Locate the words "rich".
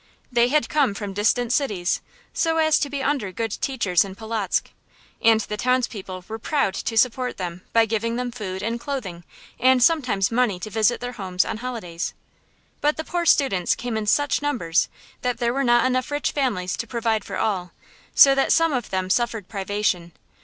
16.09-16.31